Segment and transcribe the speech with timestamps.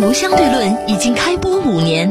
[0.00, 2.08] 东吴相对论已经开播五年。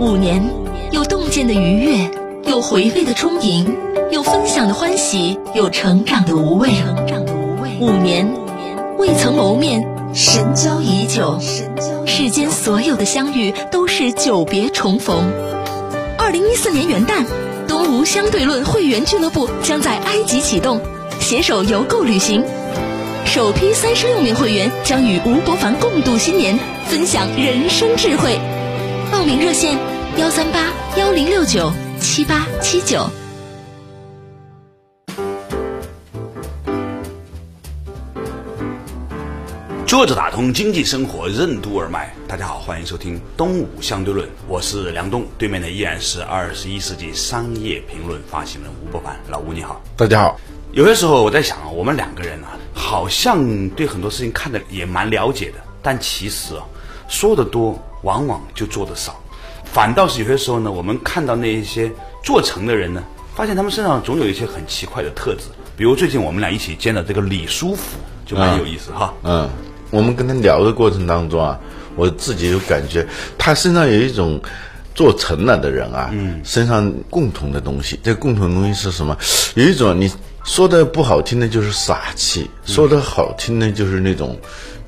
[0.00, 0.42] 五年，
[0.90, 2.10] 有洞见的愉悦，
[2.46, 3.76] 有回味的充盈，
[4.10, 6.70] 有分享的欢喜，有成长的无畏。
[7.78, 8.34] 五年，
[8.96, 11.38] 未曾谋面，神交已久。
[12.06, 15.30] 世间所有的相遇，都是久别重逢。
[16.16, 17.26] 二零一四年元旦，
[17.68, 20.80] 东吴相对论会员俱乐部将在埃及启动，
[21.20, 22.42] 携手游购旅行。
[23.24, 28.38] 首批三十六名会员将与吴伯凡共度新年，分享人生智慧。
[29.10, 29.78] 报名热线：
[30.18, 33.08] 幺三八幺零六九七八七九。
[39.86, 50.40] 坐着打通经济生活任督二脉，大家好，欢迎收听东吴相对论，我是梁东，对面的依然是二十一世纪商业评论发行人吴伯凡，老吴你好，大家好。
[50.72, 56.64] 有些时候我在想啊，我们两个人啊，好像对很多事情看的也蛮了解的，但其实啊，
[57.08, 59.20] 说的多，往往就做的少，
[59.64, 61.92] 反倒是有些时候呢，我们看到那一些
[62.24, 65.42] 做成的人呢，发现他们身上总有一些很奇怪的特质，
[65.76, 69.48] 比如最近我们俩一起见的这个李书福，就蛮有意思哈，嗯。
[69.90, 71.60] 我们跟他聊的过程当中啊，
[71.96, 73.06] 我自己就感觉
[73.36, 74.40] 他身上有一种
[74.94, 78.00] 做成了的人啊，嗯，身上共同的东西。
[78.02, 79.14] 这共同的东西是什么？
[79.54, 80.10] 有一种你
[80.44, 84.36] 说的不好听的就是傻气，说的好听的就是那种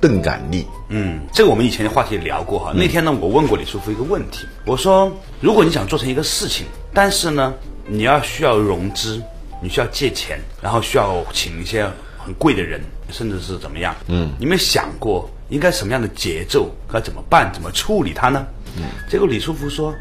[0.00, 0.66] 钝感力。
[0.88, 2.72] 嗯，这个我们以前的话题聊过哈。
[2.74, 7.54] 那天呢，我问过李书福一个问题，我说如果你想做成一个事情，但是呢，
[7.86, 9.22] 你要需要融资，
[9.62, 12.80] 你需要借钱，然后需要请一些很贵的人。
[13.10, 13.94] 甚至是怎么样？
[14.08, 18.44] 嗯，你没想过应该什么样的节奏，该怎么办，怎么处理它呢？
[18.78, 19.94] 嗯，结果李书福说，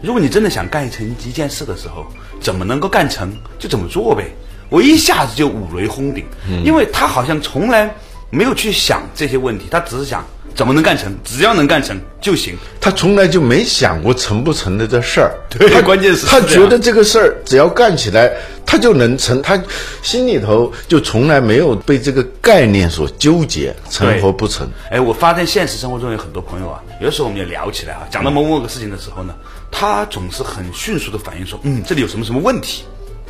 [0.00, 2.06] 如果你真的想干成一件事的时候，
[2.40, 4.30] 怎么能够干成就怎么做呗。
[4.74, 6.24] 我一下子就五雷轰顶，
[6.64, 7.88] 因为他好像从来
[8.28, 12.56] 没有去想这些问题，他只是想怎么能干成，只要能干成就行。
[12.80, 15.30] 他从来就没想过成不成的这事儿。
[15.48, 18.32] 对，关键是他觉得这个事儿只要干起来。
[18.66, 19.62] 他就能成，他
[20.02, 24.68] 心里头就从来没有被这个概念所纠结，成和不成。
[24.90, 29.34] 哎，我发现现实生活中有很多朋友啊，有的时候我们也聊起来啊，讲到某某个事情的时候呢，
[29.70, 32.82] 他总是很迅速的反应说，嗯，这里有什么什么问题。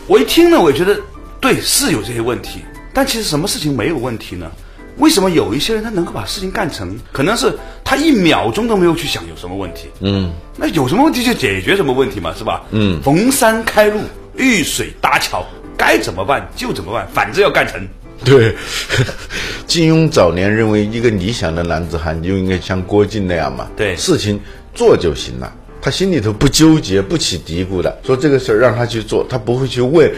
[0.07, 0.99] 我一听呢，我也觉得
[1.45, 2.61] 对，是有这些问题，
[2.95, 4.51] 但其实什么事情没有问题呢？
[4.97, 6.99] 为什么有一些人他能够把事情干成？
[7.13, 9.89] 可能是他一秒钟都没有去想有什么问题。
[10.01, 12.65] 嗯，那有什么问题就解决什么问题嘛，是吧？
[12.71, 14.01] 嗯，逢山开路。
[14.37, 15.45] 遇水搭桥，
[15.77, 17.87] 该怎么办就怎么办，反正要干成。
[18.25, 18.57] 对，
[19.69, 23.69] 金庸早年认为，一个理想的男子汉就应该像郭靖那样嘛。
[23.77, 24.41] 对，事情
[24.75, 25.53] 做就行了，
[25.85, 27.95] 他心里头不纠结、不起嘀咕的。
[28.07, 30.11] 说这个事儿让他去做，他不会去问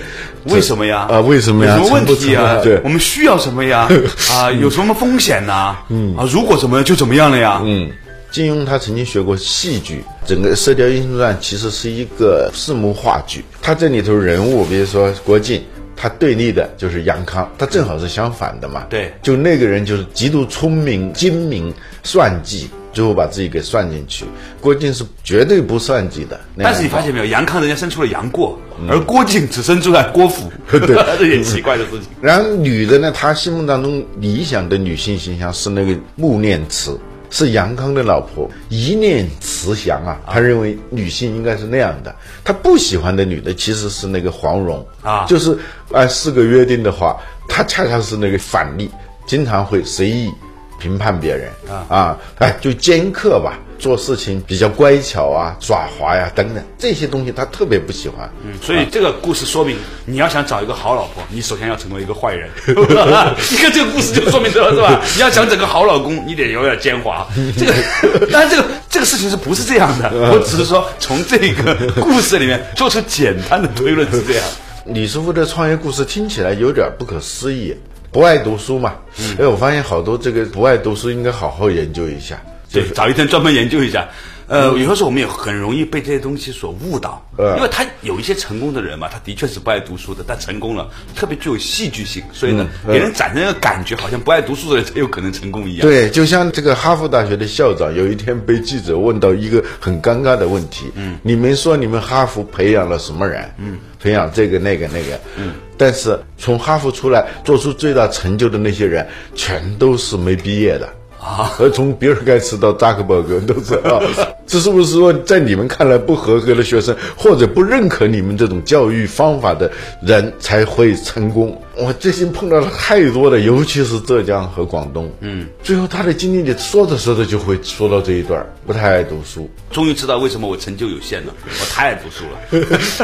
[0.44, 1.08] 为什么呀？
[1.10, 1.74] 啊，为什么呀？
[1.74, 2.60] 什么问题啊？
[2.62, 3.88] 对，我们需要什么呀？
[4.30, 5.76] 啊，有什么风险呐？
[5.88, 7.60] 嗯，啊，如果怎么样就怎么样了呀？
[7.64, 7.90] 嗯。
[8.30, 13.42] 金庸他曾经学过戏剧，整个《射雕英雄传》其实是一个四幕话剧。
[13.62, 15.62] 他这里头人物，比如说郭靖，
[15.96, 18.86] 他对立的就是杨康，他正好是相反的嘛。
[18.90, 24.26] 对，就那个人就是极度聪明、精明、算计，最后把自己给算进去。
[24.60, 26.38] 郭靖是绝对不算计的。
[26.58, 28.58] 但是你发现没有，杨康人家生出了杨过，
[28.88, 32.02] 而郭靖只生出来郭芙， 对， 这也奇怪的事情。
[32.20, 36.98] 然后女的呢，她心目当中理想的女性形象是那个穆念慈。
[37.30, 40.20] 是杨康的老婆，一念慈祥啊！
[40.26, 42.14] 他认为女性应该是那样的。
[42.44, 45.56] 他不喜欢的女的其实是那个黄蓉啊，就是
[45.92, 47.16] 按四个约定的话，
[47.48, 48.90] 他恰恰是那个反例，
[49.26, 50.30] 经常会随意
[50.78, 52.18] 评判别人啊啊！
[52.38, 53.58] 哎，就尖刻吧。
[53.78, 58.30] 做事情比较乖巧啊，耍滑呀，等等这些东西，他特别不喜欢。
[58.42, 62.48] 嗯，所以这个故事说明，你要想找一个好老婆，你首先要成为一个坏人。
[62.66, 65.02] 你看这个故事就说明这了，是吧？
[65.14, 67.26] 你要想整个好老公，你得有点奸猾。
[67.58, 70.10] 这个， 当然这个这个事情是不是这样的？
[70.32, 74.44] 我只是说从这个故事里面做出简单的推论是这样。
[74.86, 77.76] 李师傅的创业故事听起来有点不可思议，
[78.16, 78.94] 不爱读书嘛？
[79.38, 82.40] 哎，我发现好多这个不爱读书，应该好好研究一下。
[82.72, 84.08] 对，找一天专门研究一下。
[84.48, 95.80] 呃，有的时候我们也很容易被这些东西所误导，嗯因为他有一些成功的人嘛，他的确是不爱读书的，但成功了，特别具有戏剧性，所以呢，嗯给人产生一个感觉，好像不爱读书的人才有可能成功一样。
[95.82, 103.52] 对，就像这个哈佛大学的校长有一天被记者问到一个很尴尬的问题，嗯，你们说你们哈佛培养了什么人？
[103.58, 109.04] 嗯，培养这个那个那个，嗯，但是从哈佛出来做出最大成就的那些人，
[109.34, 110.88] 全都是没毕业的。
[111.26, 114.00] 啊， 而从比尔盖茨到扎克伯格都知道，
[114.46, 119.68] 这是不是说在你们看来不合格的学生，或者不认可你们这种教育方法的
[120.00, 121.60] 人才会成功？
[121.74, 132.24] 我最近碰到了太多的，尤其是浙江和广东，嗯，最后他的经历里说着说着就会说到这一段儿，不太爱读书，终于知道为什么我成就有限了，我太爱读书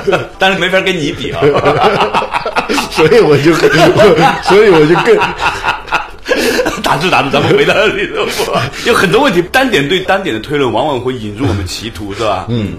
[0.09, 1.41] 了， 但是没法跟你比啊。
[2.93, 3.53] 所以我就，
[4.45, 5.19] 所以我就更。
[6.93, 8.53] 打住打住，咱们回到理论部，
[8.87, 12.45] 有很多问题，单点对单点的推论，往往会引入我们歧途，是吧？
[12.51, 12.75] 嗯。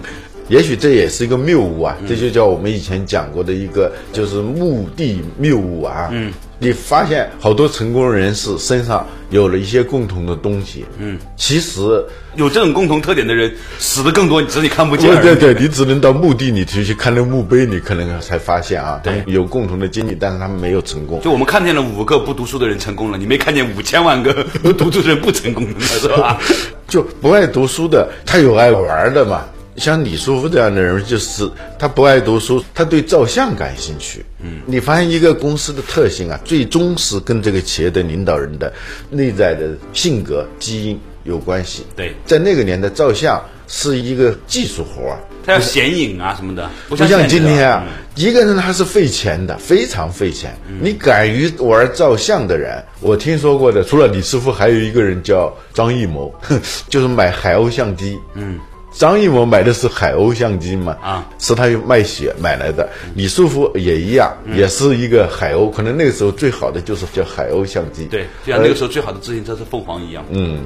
[0.50, 6.10] 也许这也是一个谬误啊，这就叫我们以前讲过的一个，就是目的谬误啊。
[6.12, 15.36] 嗯，你发现好多成功人士身上有了一些共同的东西，嗯，其实有这种共同特点的人死的更多，只是你看不见对。
[15.36, 21.22] 对对，你只能到墓地里去去看那个墓碑，你可能才发现啊，对，有共同的经历，但是他们没有成功。
[21.22, 26.40] 就我们看见了五个不读书的人成功了，你没看见五千万个不 读书的人不成功的，是吧？
[26.88, 29.46] 就不爱读书的，他有爱玩的嘛。
[29.76, 34.24] 像李书福这样的人，就是他不爱读书，他对照相感兴趣。
[34.40, 38.72] 嗯，你发现一个公司的特性啊，最终是跟这个企业的领导人的
[39.10, 41.86] 内在的性格、基因有关系。
[41.96, 50.56] 对在那个年代，照相是一个技术活儿，他要显影啊什么的，不不像今天啊嗯，一个人他是费钱的，非常费钱。
[50.82, 56.34] 你敢于玩照相的人，我听说过的，除了李师傅，还有一个人叫张艺谋，
[56.90, 58.20] 就是买海鸥相机。
[58.34, 58.60] 嗯。
[58.94, 60.96] 张艺谋买的是海鸥相机嘛？
[61.02, 62.88] 啊，是他卖血买来的。
[63.16, 65.72] 李书福也一样，也是一个海鸥。
[65.72, 68.06] 可能那个时候最好的就是叫海鸥相机。
[68.06, 70.24] 对，就像那个时候最好的自行车是凤凰一样。
[70.30, 70.64] 嗯，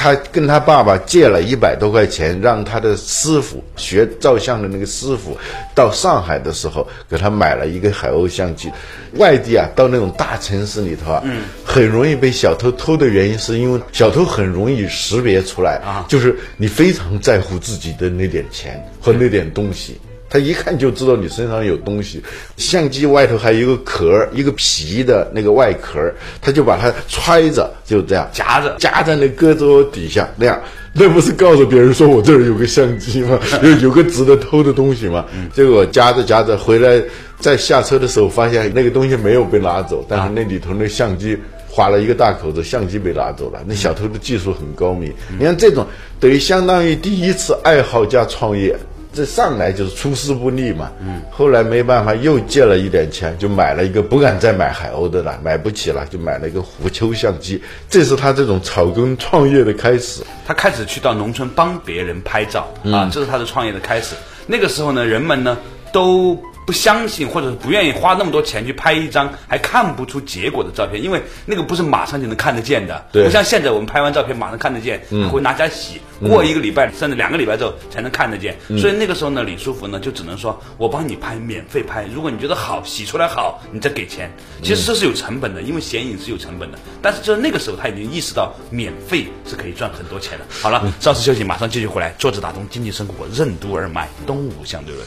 [0.00, 5.36] 他跟他爸爸借了一百多块钱，让他的师傅学照相的那个师傅
[5.74, 8.70] 到上海的时候给他买了一个海鸥相机。
[9.14, 11.24] 外地啊，到那种大城市里头啊，
[11.64, 19.98] 很容易被小偷偷的原因，是因为小偷很容易识别出来啊就是你非常在乎自己的那点钱和那点东西。
[20.30, 22.22] 他一看就知道你身上有东西，
[22.56, 30.60] 相机外头还有一个壳儿，一个皮的那个外壳儿，他就把它揣着，就这样夹着夹在那胳肢窝底下，那样，
[30.92, 33.38] 那不是告诉别人说我这儿有个相机吗？
[33.62, 35.24] 有有个值得偷的东西吗？
[35.54, 37.02] 结果夹着夹着回来，
[37.40, 41.38] 在下车的时候发现那个东西没有被拿走，但是那里头那相机。
[41.70, 43.60] 划了一个大口子，相机被拿走了。
[43.64, 45.86] 那小偷的技术很高明，你看这种
[46.18, 48.74] 等于相当于第一次爱好加创业，
[49.12, 50.90] 这上来就是出师不利嘛。
[51.00, 57.62] 嗯，后来没办法，又借了一点钱，就买了一个不敢再买海鸥的了，买不起了，就买了一个虎丘相机。
[57.88, 60.22] 这是他这种草根创业的开始。
[60.46, 64.14] 他开始去到农村帮别人拍照啊，这是他的创业的开始。
[64.46, 65.58] 那个时候呢，人们呢
[65.92, 75.00] 都不相信或者是不愿意花那么多钱去拍一张还看不出结果的照片，因为那个不是马上就能看得见的，对不像现在我们拍完照片马上看得见，
[75.32, 78.54] 会拿起来洗，过一个礼拜甚至两个礼拜之后才能看得见。
[78.78, 84.30] 所以那个时候呢，李书福呢就只能说我帮你拍，免费拍，如果你觉得好，洗出来好，你再给钱。
[84.62, 86.78] 其实这是有成本的，因为显影是有成本的。
[87.00, 90.44] 但是就是那个时候他已经意识到免费是可以赚很多钱的。
[90.60, 92.14] 好了，稍事休息，马上继续回来。
[92.18, 95.06] 坐着打通经济生活任督二脉，东吴相对论。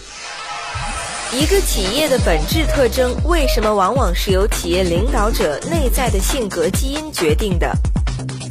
[1.34, 7.74] 一个企业的本质特征，为什么往往是由企业领导者内在的性格基因决定的？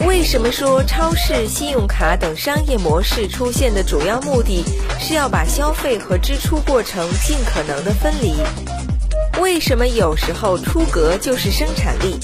[0.07, 4.65] 为什么说超市、信用卡等商业模式出现的主要目的
[4.99, 8.33] 是要把消费和支出过程尽可能的分离？
[9.39, 12.19] 为什么有时候出格就是生产力？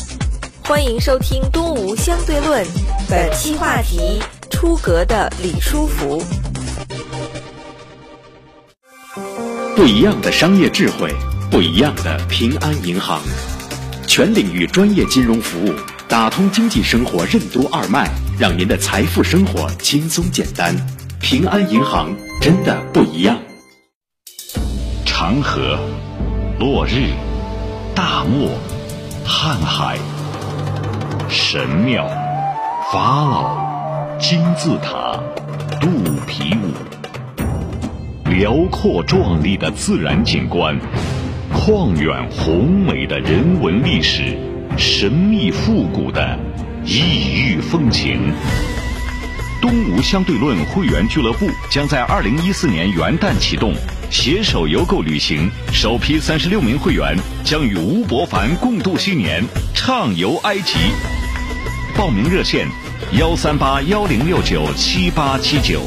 [0.65, 2.65] 欢迎收听《东吴相对论》，
[3.11, 6.23] 本期话题：出格的李书福。
[9.77, 11.15] 不一样的商业智慧，
[11.51, 13.21] 不一样的平安银行，
[14.07, 15.75] 全领域专业金融服务，
[16.09, 20.75] 打通经济生活任督二脉，让您的财富生活轻松简单。
[21.21, 23.37] 平安银行真的不一样。
[25.05, 25.79] 长河、
[26.59, 27.11] 落日、
[27.95, 28.49] 大漠、
[29.27, 29.99] 瀚海、
[31.29, 32.09] 神庙、
[32.91, 35.21] 法老、金字塔、
[35.79, 35.91] 肚
[36.27, 36.66] 皮舞。
[38.31, 40.77] 辽阔壮丽的自然景观，
[41.55, 44.37] 旷远宏美的人文历史，
[44.77, 46.37] 神秘复古的
[46.85, 48.33] 异域风情。
[49.63, 53.73] 东吴相对论会员俱乐部将在二零一四年元旦启动，
[54.11, 59.43] 携手邮购旅行，首批三十六名会员将与吴伯凡共度新年，
[59.73, 60.75] 畅游埃及。
[61.97, 62.67] 报名热线：
[63.13, 65.81] 幺三八幺零六九七八七九。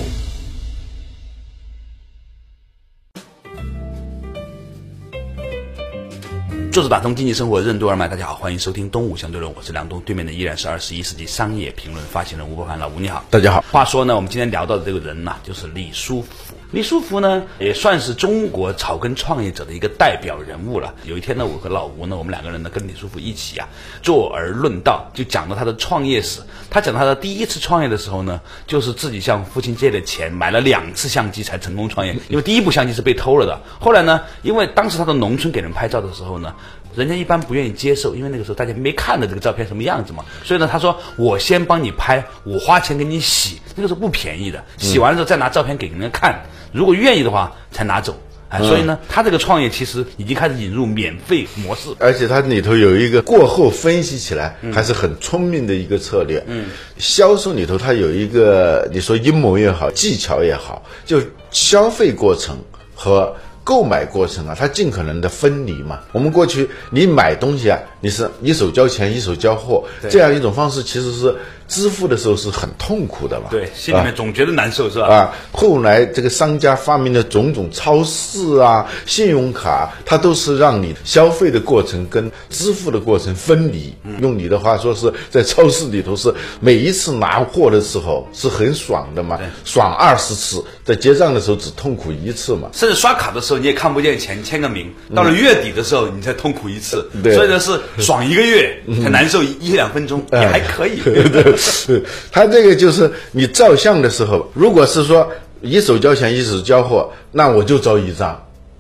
[6.72, 13.64] 作者打通经济生活任督二脉，大家好，欢迎收听《东吴相对论》，我是梁东，对面的依然是二十一世纪商业评论发行人吴伯凡，老吴你好，大家好。
[13.72, 16.54] 话说呢，我们今天聊到的这个人呐、就是李书福。
[16.72, 20.94] 李书福呢，也算是中国草根创业者的一个代表人物了。
[21.04, 23.68] 有一天呢，我和老吴呢，我们两个人呢，跟李书福一起啊，
[24.04, 26.42] 坐而论道，就讲到他的创业史。
[26.70, 32.16] 他讲他的第一次创业的时候呢，就是自己向父亲借的钱，买了两次相机才成功创业。
[32.28, 33.60] 因为第一部相机是被偷了的。
[33.80, 36.54] 后来呢，因为当时他到农村给人拍照的时候呢，
[37.00, 40.26] 人家一般不愿意接受，因为那个时候大家没看到这个照片什么样子嘛。
[40.44, 44.64] 所以呢，他说我先帮你拍，我花钱给你洗，那个时候不便宜的。
[44.78, 48.16] 洗完了之后再拿照片给人家看，如果愿意的话才拿走。
[48.50, 51.90] 哎，所以呢，他这个创业其实已经开始引入免费模式。
[52.00, 56.44] 而且它里头有一个过后分析起来还是很聪明的一个策略。
[56.48, 56.66] 嗯，
[56.98, 62.58] 销售里头它有一个你说阴谋也好，技巧也好，就消费过程
[62.96, 63.36] 和
[63.70, 66.00] 购买过程啊，它尽可能的分离嘛。
[66.12, 71.36] 我们过去你买东西啊，你是一手交钱一手交货，这样一种方式其实是
[71.68, 73.48] 支付的时候是很痛苦的嘛。
[73.52, 75.08] 对，心里面总觉得难受，是吧？
[75.08, 83.94] 啊，后来这个商家发明的种种超市啊、信用卡，它都是让你消费的过程跟支付的过程分离。
[84.20, 92.70] 用你的话说是在超市里头是每一次拿货的时候是很爽的嘛，爽二十次，在结账的时候只痛苦一次嘛。
[92.74, 94.92] 甚至刷卡的时候你也看不见钱，签个名。
[95.14, 97.08] 到了月底的时候，你才痛苦一次。
[97.22, 101.00] 对所以呢是 爽一个月，才难受一一两分钟，也还可以。
[101.04, 101.44] 对对
[101.88, 105.30] 对，他这个就是你照相的时候，如果是说
[105.62, 108.30] 一手交钱一手交货，那我就照一张，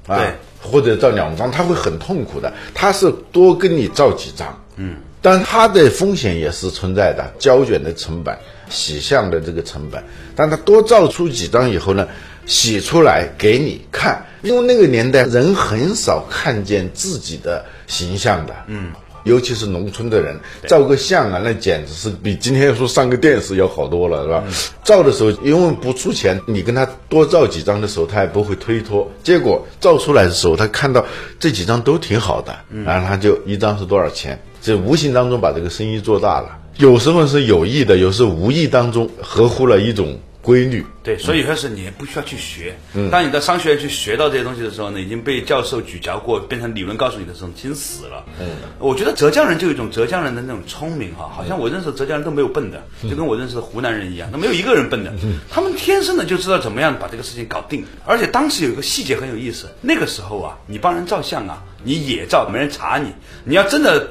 [0.07, 0.27] 啊，对
[0.61, 2.51] 或者照两张，他会很痛苦的。
[2.73, 8.37] 他是多跟你照几张，嗯，但他的风险也是存在的，胶卷的成本、
[8.69, 10.03] 洗相的这个成本，
[10.35, 12.07] 但他多照出几张以后呢？
[12.45, 18.91] 洗出来给你看，因为那个年代人很少看见自己的形象的，嗯，
[19.23, 24.43] 尤其是农村的人，照个相啊，那简直是比今天说上个电视要好多了，是吧？
[24.85, 29.11] 照的时候因为不出钱，你跟他多照几张的时候，他也不会推脱。
[29.21, 31.03] 结果照出来的时候，他看到
[31.37, 32.55] 这几张都挺好的，
[32.85, 36.57] 然后他就一张是多少钱，这无形当中把这个生意做大了。
[36.77, 40.85] 有时候是有意的，有时候无意当中合乎了一种规律。
[41.03, 42.77] 对，所以说是你也不需要去学。
[43.11, 48.23] 当你到商学院去学到这些东西的时候呢，已经被教授咀嚼过，变成理论告诉你的时候，已经死了。
[48.39, 48.47] 嗯，
[48.79, 55.11] 我觉得浙江人就有一种浙江人的那种聪明哈，好像我认识的浙江人都没有笨的，就跟我认识的湖南人一样，那没有一个人笨的。
[55.49, 57.83] 他们天生的就知道怎么样把这个事情搞定。
[58.05, 63.11] 而且当时有一个细节很有意思，那个时候啊，你帮人照相啊，你野照没人查你，
[63.43, 64.07] 你要真的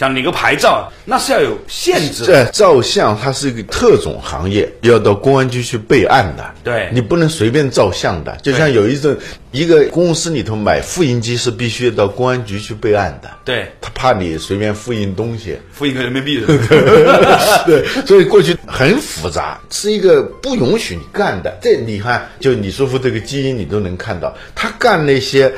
[0.00, 2.46] 想领个牌照，那是要有限制的。
[2.46, 6.54] 这照相它是一个特种行业，要到公安局去备案的。
[6.64, 8.34] 对你不能随便照相的。
[8.42, 9.14] 就像有一种，
[9.52, 13.30] 一个公司里头买复印机是必须到公安局去备案的。
[13.44, 15.58] 对，他怕你随便复印东西。
[15.70, 16.42] 复印个人民币。
[17.66, 21.54] 对， 所以过去很复杂，是一个不允许你干的。
[21.60, 25.52] 这你看，就李书福这个基因，你都能看到，他干那些。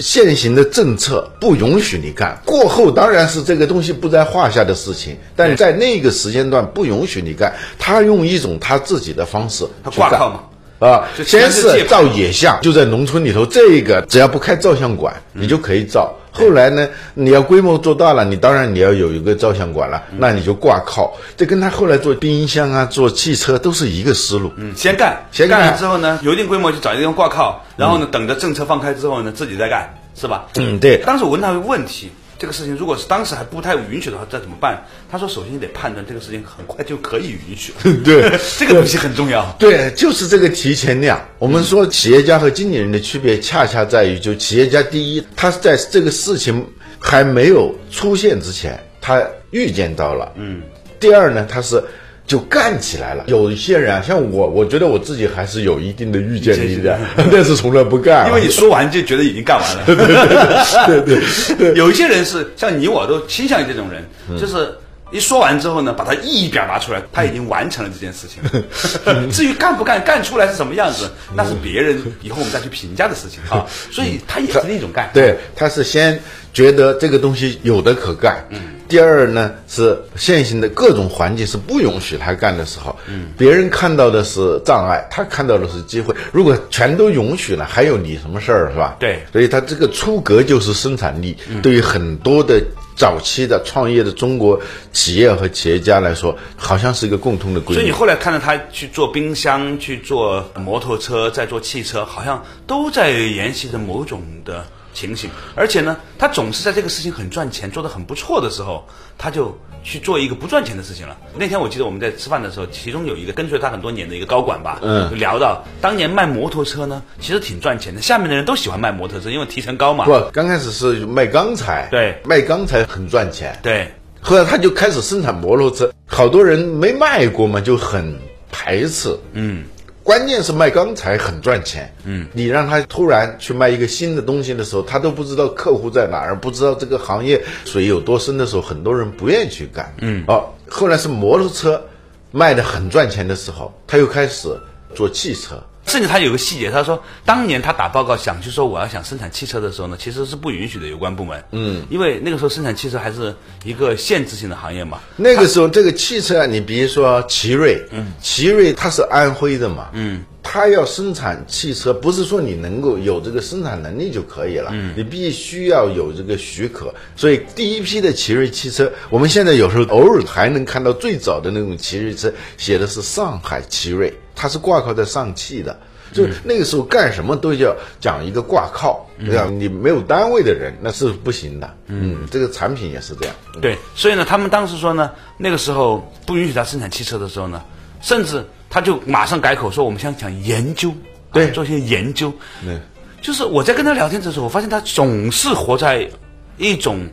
[0.00, 10.40] 现行的政策不允许你干，过后当然是这个东西不在话下的事情，但在那个时间段不允许你干，他用一种他自己的方式他不干挂靠嘛。
[10.78, 16.14] 啊，先全是照野相，就在农村里头，这个只要不开照相馆，你就可以照。
[16.30, 21.16] 后来呢，你要规模做大了，你当然你要有一个照相馆了，那你就挂靠。
[21.36, 24.52] 这跟他后来做冰箱啊、做汽车都是一个思路。
[24.56, 30.46] 嗯，先干，先干干了之后呢，有一定规模就找一个地方挂靠，然后呢，等着政策放开之后呢，自己再干，是吧？
[30.54, 34.80] 嗯，对，当时我问他一个问题，这个事情如果是当时还不太允许的话，这怎么办？
[35.10, 37.72] 他说，首先你得判断这个事情很快就可以允许。
[38.04, 39.54] 对 这个东西很重要。
[39.58, 41.20] 对，就是这个提前量。
[41.38, 46.64] 我们说企业家和经理人的区别，恰恰在于，就企业家第一，他是在这个事情
[46.98, 50.32] 还没有出现之前，他预见到了。
[50.36, 50.62] 嗯。
[51.00, 51.82] 第二呢，他是
[52.28, 53.24] 就干起来了。
[53.26, 56.96] 有一些人啊，像我，我觉得我自己还是有一定的预见力的，
[57.32, 58.28] 但是从来不干啊。
[58.28, 59.84] 因为你说完就觉得已经干完了。
[60.86, 61.20] 对对
[61.56, 64.04] 对，有一些人是像你我都倾向于这种人，
[64.40, 64.72] 就是。
[65.10, 68.42] 一说完之后呢，把它意义表达出来，他已经完成了这件事情。
[69.32, 73.64] 至于干不干，干出来是什么样子，那是别人以后我们再去评价的事情啊。
[73.90, 75.08] 所以他也是一种干。
[75.14, 76.20] 对，他是先
[76.58, 78.44] 觉得这个东西有的可干。
[78.88, 86.12] 第二呢，是现行的各种环境是不允许他干的时候，嗯别人看到的是障碍，他看到的是机会。
[86.32, 88.96] 如果全都允许了，还有你什么事儿是吧？
[88.98, 92.60] 对所以他这个出格就是生产力，对于很多的
[92.96, 94.60] 早期的创业的中国
[94.92, 97.74] 企业和企业家来说，好像是一个共通的规律。
[97.74, 104.66] 所以你后来看到他去做冰箱、去做摩托车、再做汽车，好像都在沿袭着某种的
[104.98, 105.30] 情形。
[105.54, 108.84] 而且呢，他总是在这个事情很赚钱、做得很不错的时候，
[109.16, 111.16] 他就去做一个不赚钱的事情了。
[111.36, 118.00] 那天我记得我们在吃饭的时候，其中有一个跟随他很多年的一个高管吧，嗯就聊到当年卖摩托车呢，其实挺赚钱的。
[118.02, 120.04] 下面的人都喜欢卖摩托车，因为提成高嘛。
[120.04, 123.56] 不，刚开始是卖钢材，对卖钢材很赚钱。
[123.62, 123.88] 对，
[124.20, 128.18] 后来他就开始生产摩托车，好多人没卖过嘛，就很
[128.50, 129.16] 排斥。
[129.32, 129.64] 嗯，
[130.08, 131.94] 关键是卖钢材很赚钱。
[132.04, 139.94] 嗯，你让他突然去卖一个新的东西的时候，他都不知道客户在哪儿，不知道这个行业水有多深的时候，很多人不愿意去干。
[140.00, 141.84] 嗯，哦，后来是摩托车
[142.30, 144.48] 卖的很赚钱的时候，他又开始
[144.94, 145.62] 做汽车。
[145.88, 151.42] 甚至他有个细节，他说当年他打报告想去说我要想生产汽车的时候呢，其实是不允许的，有关部门。
[151.50, 155.00] 嗯，因为那个时候生产汽车还是一个限制性的行业嘛。
[155.16, 166.94] 那个时候，这个汽车啊，你比如说奇瑞，嗯，奇瑞它是安徽的嘛，嗯，它要生产汽车，不是说你能够有这个生产能力就可以了，嗯，你必须要有这个许可。
[167.16, 175.78] 所以第一批的奇瑞汽车，我们现在有时候偶尔还能看到最早的那种奇瑞车，写的是上海奇瑞，它是挂靠在上汽的。
[176.14, 179.46] 就是那个时候干什么都要讲一个挂靠，对吧？
[179.52, 181.74] 你没有单位的人那是不行的。
[181.88, 183.34] 嗯，这个产品也是这样。
[183.60, 187.62] 对，所以呢，他们当时说呢，那个时候不允许他生产汽车的时候呢，
[188.00, 190.92] 甚至他就马上改口说，我们想讲研究，
[191.32, 192.32] 对啊做一些研究。
[192.64, 192.78] 对，
[193.22, 196.08] 就是我在跟他聊天的时候，我发现他总是活在
[196.56, 197.08] 一种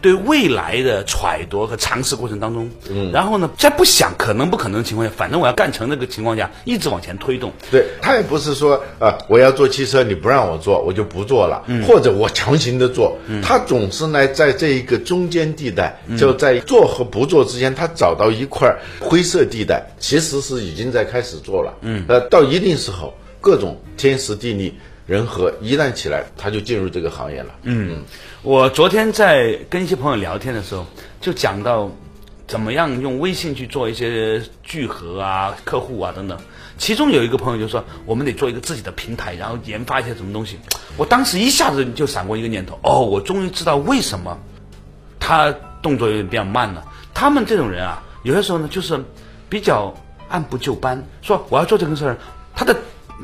[0.00, 2.70] 对未来的揣度和尝试过程当中。
[2.90, 7.52] 嗯，然后呢，在不想可能不可能的情况下，反正我要干成那个情况下，一直往前推动。
[7.70, 13.16] 对他也不是说呃、我要做汽车，你不让我做，我就不做了，或者我强行的做。
[13.42, 21.74] 他总是呢，在这一个中间地带，就在做和不做之间，他找到一块灰色地带，其实是已经在开始做了。
[21.80, 24.74] 嗯，呃，到一定时候，各种天时地利
[25.06, 27.54] 人和一旦起来，他就进入这个行业了。
[27.62, 28.02] 嗯，
[28.46, 30.86] 我昨天在跟一些朋友聊天的时候，
[31.20, 31.90] 就讲到
[32.46, 36.38] 怎么样用微信去做一些聚合啊、客户啊等等。
[36.78, 40.60] 其中有一个朋友就说，我们得做一个自己的平台，然后研发一些什么东西。
[40.96, 44.38] 我当时一下子就闪过一个念头，哦，我终于知道为什么
[45.18, 46.84] 他动作有点比较慢了。
[47.12, 48.96] 他们这种人啊，有些时候呢，就是
[49.48, 49.92] 比较
[50.28, 52.16] 按部就班，说我要做这个事儿，
[52.54, 52.76] 他的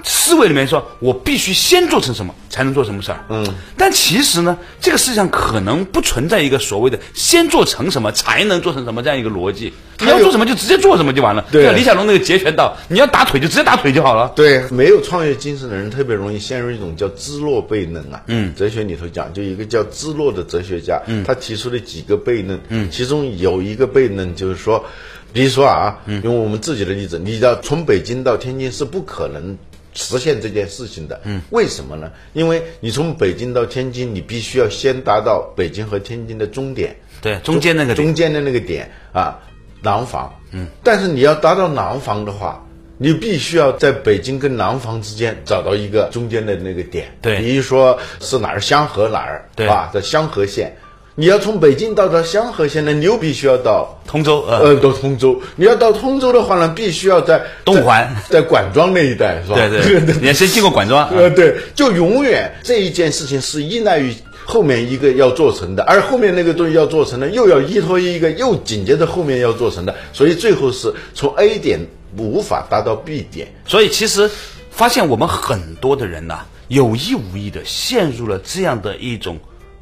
[0.05, 3.25] 思维里面说，我必须先做成什么，才能做什么事儿。
[3.29, 9.73] 嗯，但其实呢，这个世界上可能不存在一个所谓的先做成什么才能做成什么这样一个逻辑。
[9.99, 11.45] 你要做什么就直接做什么就完了。
[11.53, 14.33] 对像李小龙那个截拳道，你要打腿就直接打腿就好了。
[14.35, 18.23] 对，没有创业精神的人特别容易陷入一种叫知落悖论啊。
[18.27, 24.85] 嗯，哲学里头讲，就一个叫知落的哲学家，嗯，他提出了几个悖论，嗯，其中有一个悖论就是说，
[25.33, 29.57] 比如说啊，用我们自己的例子，你要从北京到天津是不可能。
[29.95, 32.11] 实现这件事情的，嗯，为什么呢？
[32.33, 39.39] 因为你从北京到天津，你必须要先达到北京和天津的终点，对，中间那个点中间的那个点啊，
[39.83, 40.33] 廊坊。
[40.53, 42.67] 嗯，但是你要达到廊坊的话，
[42.99, 47.07] 你必须要在北京跟廊坊之间找到一个中间的那个点。
[47.21, 49.91] 对比如说是哪儿香河哪儿，对吧？
[49.93, 50.75] 在香河县。
[51.15, 55.39] 你要从北京到到香河县呢，你又必须要到通州，呃，呃，到通州。
[55.57, 59.57] 你要到通州的话呢，必须要在东环在，管庄那一带，是吧？
[59.57, 61.07] 对对 对，你要先经过管庄。
[61.11, 64.15] 呃，对，就永远这一件事情是依赖于
[64.47, 71.79] 后面一个要做成的，而后面那个东西要做成的，又要依托于一个又紧接着后面要做成的，所以最后是从 A 点
[72.17, 73.49] 无法达到 B 点。
[73.67, 74.31] 所以其实
[74.71, 79.39] 发现我们很多的人呐、有意无意的陷入了这样的一种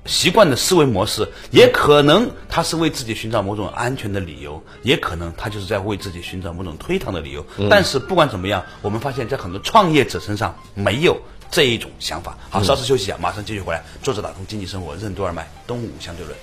[0.07, 7.45] 习惯的思维模式，也可能他是为自己寻找某种安全的理由，也可能他就是在为自己寻找某种推搪的理由。
[7.69, 12.37] 但是不管怎么样，我们发现，在很多创业者身上没有这一种想法。
[12.49, 13.85] 好，稍事休息一下，马上继续回来。
[14.03, 16.37] 作者打通经济生活任督二脉，东吴相对论。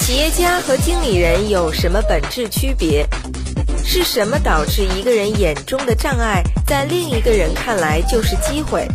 [0.00, 3.06] 企业家和经理人有什么本质区别？
[3.84, 8.86] 是什么导致一个人眼中的障碍，在另一个人看来就是机会？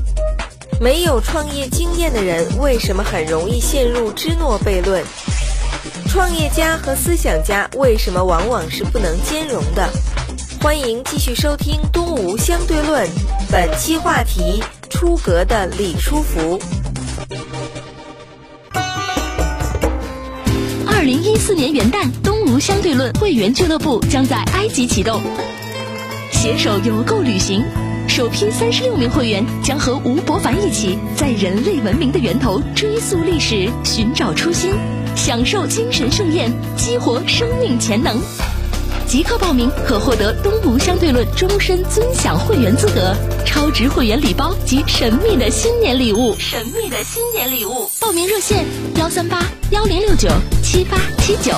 [0.83, 5.01] 没有创业经验的人为什么很容易陷入芝诺悖论？
[6.09, 9.89] 创业家和思想家为什么往往是不能兼容的？
[10.61, 13.07] 欢迎继续收听东吴相对论
[13.49, 16.59] 本期话题出格的李书福。
[20.85, 25.21] 二零一四年元旦东吴相对论会员俱乐部将在埃及启动
[26.33, 27.63] 携手邮购旅行。
[28.15, 34.69] 首批三十六名会员将和吴伯凡一起，在人类文明的源头追溯历史，寻找初心，
[35.15, 38.21] 享受精神盛宴，激活生命潜能。
[39.07, 43.15] 即刻报名，可获得东吴相对论终身尊享会员资格、
[43.47, 46.35] 超值会员礼包及神秘的新年礼物。
[46.37, 48.63] 神秘的新年礼物，报名热线：
[48.95, 50.29] 幺三八幺零六九
[50.61, 51.51] 七八七九。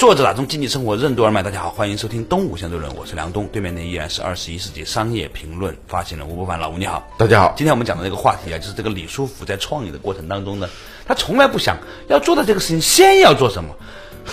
[0.00, 7.52] 作者打通经济生活任督二脉，大家好，欢迎收听东吴相对论，我是梁东，对面的依然是二十一世纪商业评论发行人吴伯凡，老吴你好，大家好。
[7.54, 10.66] 今天我们讲的这个话题啊，就是这个李书福在创业的过程当中呢，
[11.04, 11.76] 他从来不想
[12.08, 13.76] 要做的这个事情先要做什么，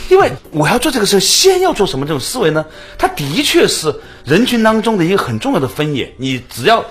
[0.07, 2.65] 因为我要做这个事先要做什么这种思维呢，
[2.97, 6.15] 他的确是人群当中的一个很重要的分野。
[6.15, 6.85] 你只要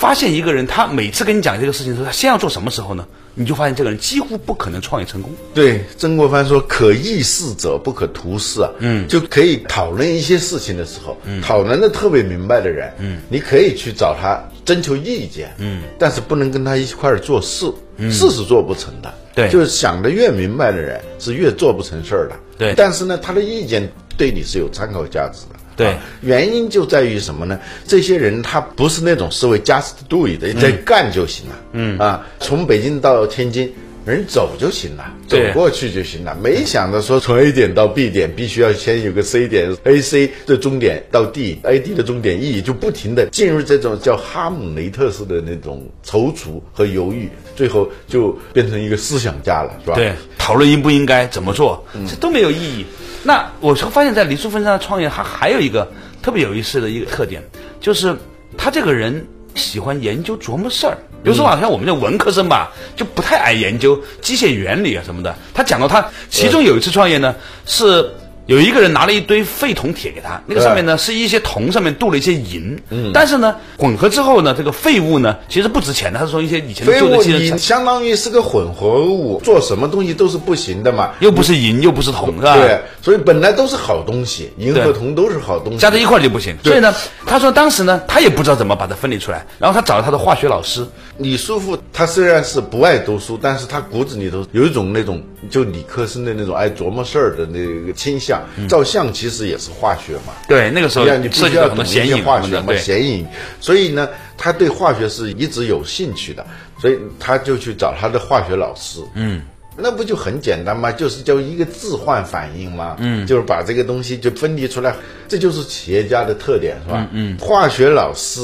[0.00, 3.06] 发现一个人，他每次跟你讲这个事情的时候，他先要做什么时候呢？
[3.34, 5.30] 你就发现这个人几乎不可能创业成功。
[5.52, 19.12] 对，曾国藩说：“可议事者不可图事啊。”嗯，就可以讨论一些事情的时候，讨论的特别明白的人，嗯，你可以去找他征求意见，嗯，但是不能跟他一块儿做事，事是做不成的。
[19.34, 22.34] 对就是想的越明白的人是越做不成事儿的。
[22.56, 23.86] 对但是呢，他的意见
[24.16, 25.59] 对你是有参考价值的。
[25.80, 27.58] 对啊原因就在于什么呢？
[27.86, 31.54] 这些人他不是那种思维 just do it 的，在干就行了。
[31.72, 33.72] 嗯啊，从北京到天津。
[34.06, 49.94] 人走就行了，走过去就行了，没想着说从 A 点到 B 点必须要先有个 C 点，A C 的终点到 D，A D 的终点 E，就不停的进入这种叫哈姆雷特式的那种踌躇和犹豫，最后就变成一个思想家了，是吧？
[49.94, 52.86] 对，讨论应不应该怎么做，这都没有意义。
[53.22, 55.86] 那我就发现，在李书福身上创业，他还有一个
[56.22, 57.42] 特别有意思的一个特点，
[57.80, 58.16] 就是
[58.56, 60.96] 他这个人喜欢研究琢磨事儿。
[61.22, 65.36] 比如说，好像我们这文科生吧，就不太爱研究机械原理啊什么的。
[65.52, 67.34] 他讲到他其中有一次创业呢，
[67.66, 68.10] 是
[68.50, 72.76] 有一个人拿了一堆废铜铁给他，那个上面呢是一些铜上面镀了一些银，
[73.14, 81.12] 但是呢混合之后呢，这个废物呢其实不值钱的，他是说一些以前的废物旧的汽车，你相当于是个混合物，做什么东西都是不行的嘛。
[81.20, 82.56] 又不是银又不是铜，是吧？
[82.56, 86.56] 对，所以本来都是好东西，银和铜都是好东西，加在一块儿就不行。
[86.64, 86.92] 所以呢，
[87.24, 90.84] 他说当时呢，他也不知道怎么把它分离出来，然后他找了他的化学老师，
[91.18, 98.39] 李叔父他虽然是不爱读书，但是他骨子里头有一种那种就理科生的那种爱琢磨事儿的那个倾向。
[98.68, 103.26] 照相其实也是化学嘛，对，那个时候呀，你必须要懂一些化学嘛，显影。
[103.60, 106.46] 所以呢，他对化学是一直有兴趣的，
[106.80, 109.00] 所以他就去找他的化学老师。
[109.14, 109.42] 嗯。
[109.76, 110.92] 那不就很简单吗？
[110.92, 112.96] 就是叫一个置换反应吗？
[112.98, 114.94] 嗯，就是把这个东西就分离出来，
[115.26, 117.08] 这就是企业家的特点，是吧？
[117.12, 118.40] 嗯，化学老师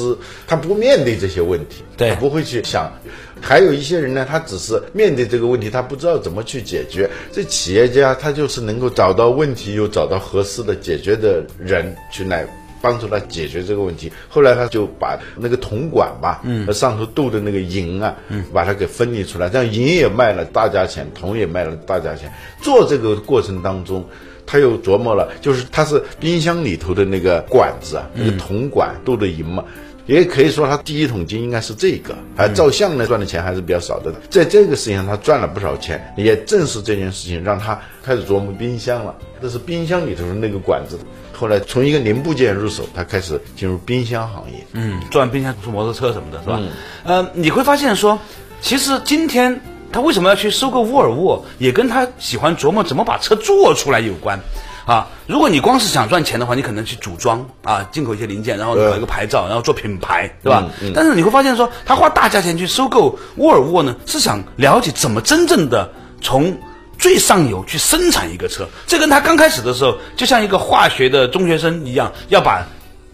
[0.47, 2.91] 他不面对这些问题，对他不会去想。
[3.39, 7.07] 还有一些人呢，他只是面对这个问题，他不知道怎么去解决。
[7.31, 12.47] 这企业家他就是能够找到问题，又找到合适的解决的人去来。
[12.81, 14.11] 帮助他解决这个问题。
[14.29, 22.31] 后来他就把那个铜管吧，嗯，上头镀的那个银啊，嗯，把它给分离出来，这样银也卖了大价钱，铜也卖了大价钱。
[22.61, 24.05] 做这个过程当中，
[24.45, 29.63] 他又琢磨了，就是他是冰箱里头的那个管子啊，那个铜管镀的银嘛。
[30.05, 34.09] 也可以说他第一桶金应该是这个，而照相呢赚的钱还是比较少的。
[34.29, 39.13] 在这个事情上他赚了不少钱，也正是这件事情让他开始琢磨冰箱了。
[39.41, 40.97] 这是冰箱里头的那个管子。
[41.39, 44.65] 后来从一个零部件入手，他开始进入冰箱行业。
[44.73, 46.59] 嗯，转冰箱、出摩托车什么的，是吧？
[47.03, 48.17] 呃，你会发现说，
[48.59, 54.39] 其实今天他为什么要去收购沃尔沃，也跟他喜欢琢磨怎么把车做出来有关。
[54.87, 60.69] 啊，如果你光是想赚钱的话，你可能去组装啊，进口一些零件，然后搞一个牌照，然后做品牌，对吧？
[60.95, 66.57] 但是你会发现说，他花大价钱去收购沃尔沃呢，是想了解怎么真正的从
[66.97, 68.67] 最上游去生产一个车。
[68.87, 72.65] 这跟他刚开始的时候，就像一个化学的中学生一样，要把。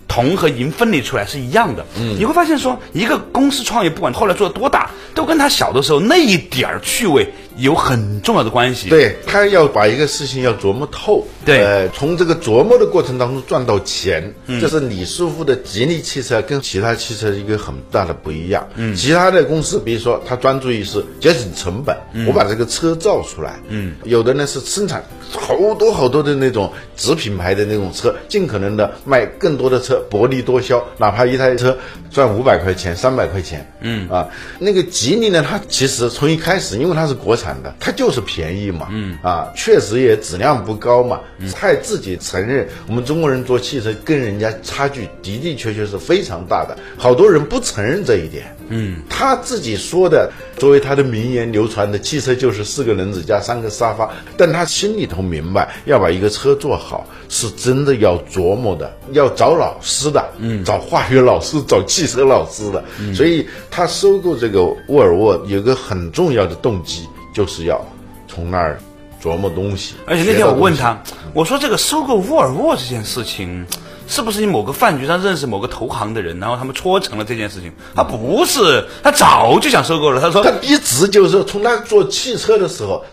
[0.06, 8.89] 铜和银分离出来是一样的，嗯，你会发现说，一个公司创业，不管后来做的多大，都跟他小的时候那一点儿趣味有很重要的关系。
[8.89, 11.63] 对他要把一个事情要琢磨透，对。
[11.63, 18.68] 呃，从这个琢磨的过程当中赚到钱，这是李师傅的吉利汽车跟其他汽车一个很大的不一样。
[18.76, 21.96] 嗯，其他的公司，比如说他专注于是节省成本，
[22.28, 31.78] 我把这个车造出来，嗯，有的呢是生产好多好多的那种子品牌的那种车，尽可能的卖更多的车，薄利多销，哪怕一台车
[32.10, 34.10] 赚五百块钱、三百块钱，嗯。
[34.10, 37.43] 啊，那个吉利呢，它其实从一开始，因为它是国产。
[37.44, 41.20] 产的，它就是便宜嘛，嗯啊，确实也质量不高嘛。
[41.54, 48.56] 他自己承认，我们中国人做汽车跟人家差距的的确确是非常大的，好多人不承认这一点。
[48.70, 62.84] 嗯，他自己说的，作为他的名言流传的，汽车就是四个轮子加三个沙发，但他心里头明白，要把一个车做好，是真的要琢磨的，要找老师的，嗯，找化学老师，找汽车老师的。
[63.14, 67.84] 所以他收购这个沃尔沃有个很重要的动机，就是要
[68.28, 68.80] 从那儿
[69.22, 69.96] 琢磨东西。
[70.06, 71.02] 而且那天我问他，
[71.34, 73.65] 我说这个收购沃尔沃这件事情，
[74.08, 77.72] 是不是你某个饭局上认识某个投行的人，然后他们撮成了这件事情？
[77.96, 80.22] 他不是，他早就想收购了。
[80.22, 83.04] 他说他一直就是从他做汽车的时候，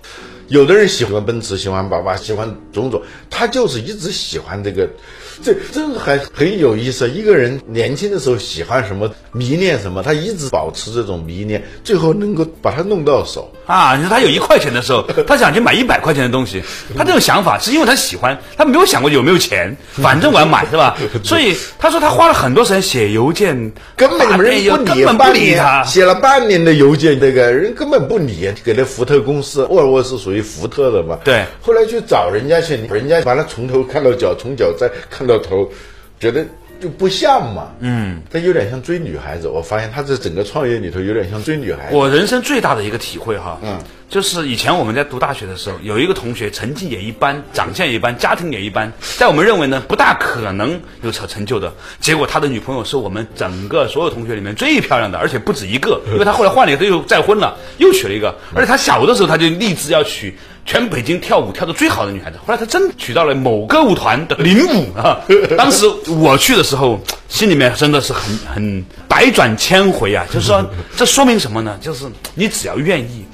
[0.48, 4.88] 有的人喜欢奔驰，喜欢宝马，喜欢种种，他就是一直喜欢这个，
[5.42, 7.08] 这这个还很有意思。
[7.10, 13.50] 一个人年轻的时候喜欢什么，迷恋什么，他一直保持这种迷恋，最后能够把它弄到手。
[13.66, 16.62] 啊，你说他有一块钱的时候，他想去买一百块钱的东西，
[16.96, 20.96] 他这种想法是因为他喜欢，他没有想过有没有钱，反正我要买，是吧？
[21.22, 25.84] 所以他说他花了很多时间写邮件，根本没人不理，根本不理他。
[25.84, 31.18] 写了半年的邮件，这个人根本不理，给那福特公司，沃尔沃是属于福特的嘛？
[31.24, 35.70] 对后来去找人家去，人家把他从头看到脚，从脚再看到头，
[36.18, 36.44] 觉得
[36.80, 37.72] 就不像嘛。
[37.80, 39.48] 嗯，他有点像追女孩子。
[39.48, 41.96] 我发现他这整个创业里头有点像追女孩子。
[41.96, 51.72] 我人生最大的一个体会哈，嗯，就是以前我们在读大学的时候，有一个同学成绩也一般，长相也一般，家庭也一般，在我们认为呢不大可能有成成就的。
[52.00, 58.34] 结果他的女朋友是我们整个所有同学里面最漂亮的，而且不止一个，因为他后来换了一个，他又再婚了，又娶了一个。
[58.54, 60.34] 而且他小的时候他就立志要娶
[60.66, 65.20] 全北京跳舞跳的最好的女孩子，后来她真娶到了某歌舞团的领舞啊。
[65.58, 70.64] 当时我去的时候，心里面真的是很很百转千回啊，就是说
[70.96, 71.76] 这说明什么呢？
[71.80, 73.24] 就是你只要愿意，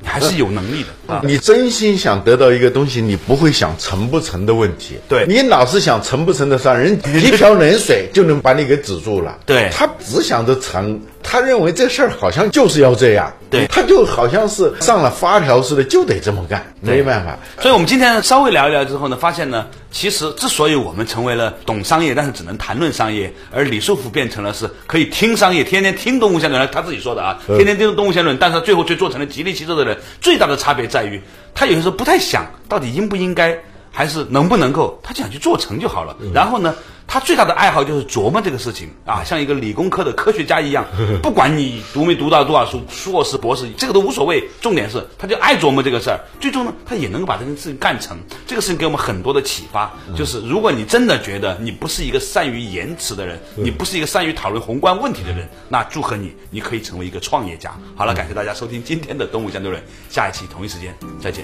[0.00, 1.20] 你还是有能力的 啊。
[1.24, 4.96] 你真心想得到一个东西，你不会想成不成的问题。
[5.08, 9.36] 对你老是想成不成的事儿，人一瓢冷水就能把你给止住了。
[9.44, 13.30] 对他只想着成，他认为这事儿好像就是要这样。
[13.50, 17.38] 对他就好像是上了发条似的，就得这么干，没办法。
[17.60, 31.20] 所以，我们今天稍微聊一聊之后呢，发现呢，其实之所以我们成为了懂商业，但是只能谈论商业，而李书福变成了是可以听商业，天天听动物相对论，他自己说的啊，天天听动物相对论，但是最后却做成了吉利汽车的人，最大的差别在于，
[31.54, 33.58] 他有的时候不太想到底应不应该，
[33.90, 36.16] 还是能不能够，他就想去做成就好了。
[36.34, 36.74] 然后呢，
[37.08, 40.84] 他最大的爱好就是琢磨这个事情啊，像一个理工科的科学家一样，
[41.22, 48.18] 不管你读没读到多少书，硕士、博士，这个都无所谓，重点是他就爱琢磨这个事儿，最终呢，他也能够把这件事情干成。
[48.46, 57.74] 这个事情给我们很多的启发，就是如果你真的觉得你不是一个善于言辞的人，你不是一个善于讨论宏观问题的人，那祝贺你，你可以成为一个创业家。
[57.96, 61.42] 好了，感谢大家收听今天的《东吴相对论》，下一期同一时间再见。